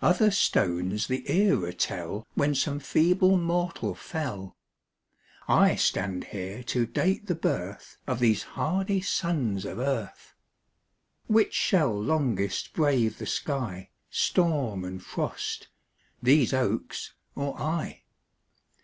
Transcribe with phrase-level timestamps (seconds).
[0.00, 4.56] Other stones the era tell When some feeble mortal fell;
[5.48, 10.34] I stand here to date the birth Of these hardy sons of earth.
[11.26, 15.66] Which shall longest brave the sky, Storm and frost
[16.22, 18.04] these oaks or I?